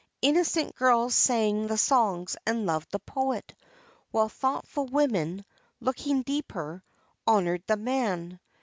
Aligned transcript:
Innocent 0.23 0.73
girls 0.73 1.13
sang 1.13 1.67
the 1.67 1.77
songs 1.77 2.35
and 2.47 2.65
loved 2.65 2.89
the 2.91 2.97
poet, 2.97 3.53
while 4.09 4.29
thoughtful 4.29 4.87
women, 4.87 5.45
looking 5.79 6.23
deeper, 6.23 6.83
honored 7.27 7.61
the 7.67 7.77
man. 7.77 8.39